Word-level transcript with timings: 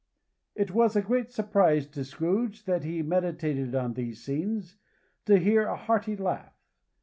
It 0.55 0.71
was 0.71 0.95
a 0.95 1.01
great 1.03 1.29
surprise 1.31 1.85
to 1.89 2.03
Scrooge, 2.03 2.63
as 2.67 2.83
he 2.83 3.03
meditated 3.03 3.75
on 3.75 3.93
these 3.93 4.23
scenes, 4.23 4.77
to 5.27 5.37
hear 5.37 5.67
a 5.67 5.77
hearty 5.77 6.15
laugh. 6.15 6.57